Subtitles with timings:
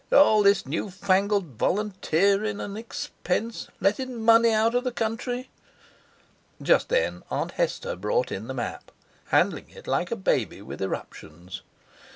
[0.11, 5.51] "All this new fangled volunteerin' and expense—lettin' money out of the country."
[6.59, 8.89] Just then Aunt Hester brought in the map,
[9.27, 11.61] handling it like a baby with eruptions.